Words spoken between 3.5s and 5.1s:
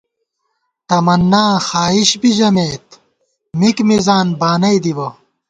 مِک مِزان بانَئی دِبہ